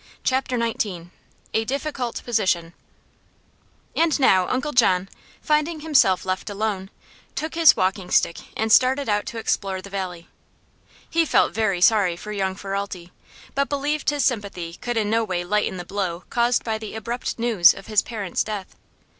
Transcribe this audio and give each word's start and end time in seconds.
CHAPTER 0.23 0.57
XIX 0.59 1.11
A 1.53 1.63
DIFFICULT 1.63 2.23
POSITION 2.25 2.73
And 3.95 4.19
now 4.19 4.47
Uncle 4.47 4.71
John, 4.71 5.07
finding 5.43 5.81
himself 5.81 6.25
left 6.25 6.49
alone, 6.49 6.89
took 7.35 7.53
his 7.53 7.75
walkingstick 7.77 8.39
and 8.57 8.71
started 8.71 9.07
out 9.07 9.27
to 9.27 9.37
explore 9.37 9.79
the 9.79 9.91
valley. 9.91 10.27
He 11.07 11.23
felt 11.23 11.53
very 11.53 11.81
sorry 11.81 12.15
for 12.17 12.31
young 12.31 12.55
Ferralti, 12.55 13.11
but 13.53 13.69
believed 13.69 14.09
his 14.09 14.25
sympathy 14.25 14.73
could 14.73 14.97
in 14.97 15.11
no 15.11 15.23
way 15.23 15.43
lighten 15.43 15.77
the 15.77 15.85
blow 15.85 16.23
caused 16.31 16.63
by 16.63 16.79
the 16.79 16.95
abrupt 16.95 17.37
news 17.37 17.71
of 17.75 17.85
his 17.85 18.01
parent's 18.01 18.43
death. 18.43 18.75